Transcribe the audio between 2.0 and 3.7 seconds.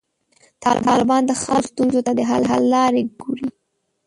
ته د حل لارې ګوري.